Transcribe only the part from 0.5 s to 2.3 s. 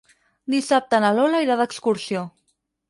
Dissabte na Lola irà d'excursió.